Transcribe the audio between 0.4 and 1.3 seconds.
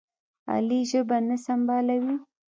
علي ژبه